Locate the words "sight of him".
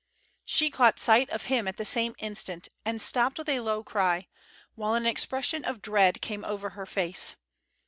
0.99-1.67